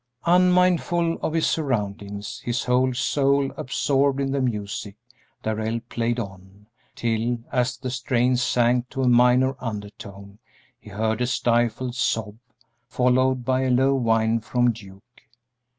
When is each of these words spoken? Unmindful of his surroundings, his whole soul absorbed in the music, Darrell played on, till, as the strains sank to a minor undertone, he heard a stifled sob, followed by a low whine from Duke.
Unmindful 0.25 1.17
of 1.21 1.33
his 1.33 1.45
surroundings, 1.45 2.39
his 2.43 2.63
whole 2.63 2.91
soul 2.91 3.51
absorbed 3.55 4.19
in 4.19 4.31
the 4.31 4.41
music, 4.41 4.95
Darrell 5.43 5.79
played 5.89 6.19
on, 6.19 6.65
till, 6.95 7.37
as 7.51 7.77
the 7.77 7.91
strains 7.91 8.41
sank 8.41 8.89
to 8.89 9.03
a 9.03 9.07
minor 9.07 9.55
undertone, 9.59 10.39
he 10.79 10.89
heard 10.89 11.21
a 11.21 11.27
stifled 11.27 11.93
sob, 11.93 12.35
followed 12.87 13.45
by 13.45 13.61
a 13.61 13.69
low 13.69 13.93
whine 13.93 14.39
from 14.39 14.71
Duke. 14.71 15.21